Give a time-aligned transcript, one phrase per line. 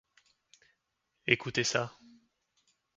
[1.27, 1.93] Écoutez ça.